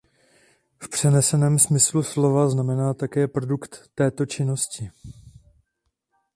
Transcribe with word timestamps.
V 0.83 0.89
přeneseném 0.89 1.59
smyslu 1.59 2.03
slova 2.03 2.49
znamená 2.49 2.93
také 2.93 3.27
produkt 3.27 3.87
této 3.95 4.25
činnosti. 4.25 4.91